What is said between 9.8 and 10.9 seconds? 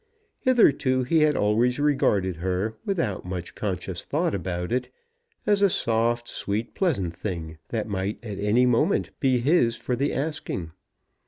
the asking.